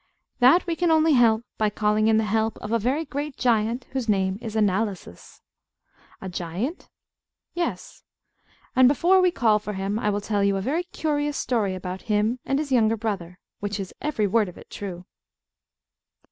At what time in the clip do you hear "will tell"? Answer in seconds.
10.09-10.43